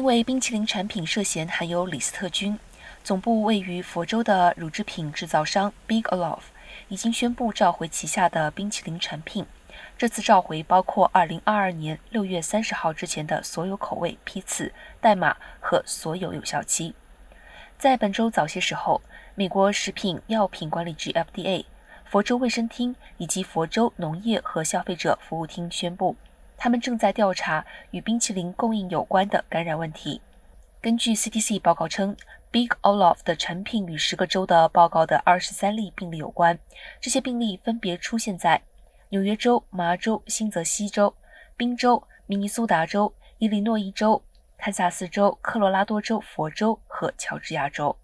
[0.00, 2.58] 因为冰淇淋产品涉嫌含有李斯特菌，
[3.04, 6.38] 总部位于佛州的乳制品制造商 Big Olof
[6.88, 9.44] 已经宣布召回旗下的冰淇淋产品。
[9.98, 14.72] 这次召回包括2022年6月30号之前的所有口味、批次、
[15.02, 16.94] 代码和所有有效期。
[17.76, 19.02] 在本周早些时候，
[19.34, 21.66] 美国食品药品管理局 FDA、
[22.06, 26.16] 佛州卫生厅以及佛州农业和消费者服务厅宣布。
[26.62, 30.20] 他们正在调查与冰淇淋供应有关的感染问题。
[30.78, 32.14] 根据 CDC 报告称
[32.50, 36.58] ，Big Olaf 的产品与十个州的报告的二十三例病例有关。
[37.00, 38.60] 这些病例分别出现在
[39.08, 41.14] 纽约州、麻州、新泽西州、
[41.56, 44.22] 宾州、明尼苏达州、伊利诺伊州、
[44.58, 47.96] 堪萨斯州、科罗拉多州、佛州和乔治亚州。